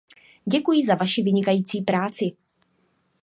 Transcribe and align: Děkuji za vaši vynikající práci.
Děkuji 0.45 0.85
za 0.85 0.95
vaši 0.95 1.23
vynikající 1.23 1.81
práci. 1.81 2.25